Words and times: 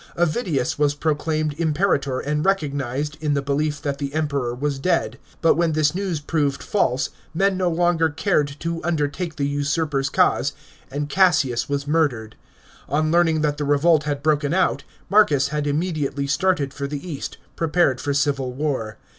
Avidius 0.17 0.79
was 0.79 0.95
proclaimed 0.95 1.53
Imperator 1.59 2.19
and 2.19 2.43
recognised, 2.43 3.19
in 3.21 3.35
the 3.35 3.41
belief 3.43 3.79
that 3.83 3.99
the 3.99 4.15
Emperor 4.15 4.55
was 4.55 4.79
dead; 4.79 5.19
but 5.41 5.53
when 5.53 5.73
this 5.73 5.93
news 5.93 6.19
proved 6.19 6.63
false, 6.63 7.11
men 7.35 7.55
no 7.55 7.69
longer 7.69 8.09
cared 8.09 8.47
to 8.61 8.83
undertake 8.83 9.35
the 9.35 9.45
usurper's 9.45 10.09
cause, 10.09 10.53
and 10.89 11.07
Cassius 11.07 11.69
was 11.69 11.85
murdered. 11.85 12.35
On 12.89 13.11
learning 13.11 13.41
that 13.41 13.57
the 13.57 13.63
revolt 13.63 14.05
had 14.05 14.23
broken 14.23 14.55
out, 14.55 14.83
Marcus 15.07 15.49
had 15.49 15.67
immediately 15.67 16.25
started 16.25 16.73
for 16.73 16.87
the 16.87 17.07
east, 17.07 17.37
prepared 17.55 18.01
for 18.01 18.11
civil 18.11 18.53
war. 18.53 18.97